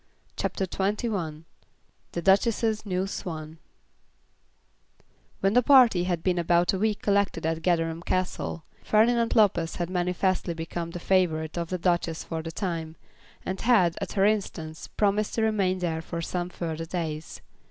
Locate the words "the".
2.13-2.23, 5.53-5.61, 10.89-10.99, 11.69-11.77, 12.41-12.51